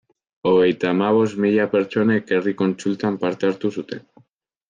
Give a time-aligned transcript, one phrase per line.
[0.51, 4.05] Hogeita hamabost mila pertsonek herri kontsultan parte hartu zuten.